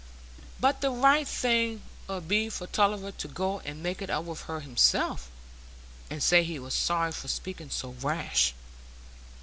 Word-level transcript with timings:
"But 0.59 0.81
the 0.81 0.89
right 0.89 1.27
thing 1.27 1.83
'ud 2.09 2.27
be 2.27 2.49
for 2.49 2.65
Tulliver 2.65 3.11
to 3.11 3.27
go 3.27 3.59
and 3.59 3.83
make 3.83 4.01
it 4.01 4.09
up 4.09 4.23
with 4.25 4.41
her 4.45 4.61
himself, 4.61 5.29
and 6.09 6.23
say 6.23 6.43
he 6.43 6.57
was 6.57 6.73
sorry 6.73 7.11
for 7.11 7.27
speaking 7.27 7.69
so 7.69 7.89
rash. 8.01 8.55